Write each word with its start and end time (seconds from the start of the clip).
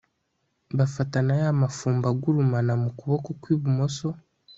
bafata 0.77 1.17
na 1.27 1.35
ya 1.41 1.49
mafumba 1.61 2.05
agurumana 2.13 2.73
mu 2.81 2.89
kuboko 2.99 3.27
kw 3.39 3.45
ibumoso 3.55 4.07